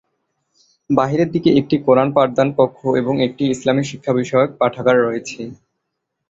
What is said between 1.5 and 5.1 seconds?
একটি কোরান পাঠদান কক্ষ এবং একটি ইসলামি শিক্ষা বিষয়ক পাঠাগার